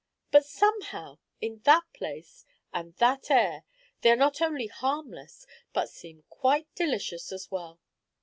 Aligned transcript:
But, 0.31 0.43
somehow, 0.47 1.19
in 1.41 1.59
that 1.65 1.83
place 1.93 2.43
and 2.73 2.95
that 2.95 3.29
air 3.29 3.65
they 4.01 4.09
are 4.09 4.15
not 4.15 4.41
only 4.41 4.65
harmless 4.65 5.45
but 5.73 5.91
seem 5.91 6.23
quite 6.27 6.73
delicious 6.73 7.31
as 7.31 7.51
well. 7.51 7.79